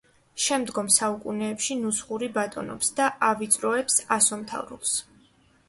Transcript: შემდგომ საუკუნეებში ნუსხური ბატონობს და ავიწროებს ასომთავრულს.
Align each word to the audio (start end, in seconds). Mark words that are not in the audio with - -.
შემდგომ 0.43 0.87
საუკუნეებში 0.95 1.77
ნუსხური 1.83 2.31
ბატონობს 2.39 2.91
და 3.03 3.11
ავიწროებს 3.29 4.03
ასომთავრულს. 4.19 4.99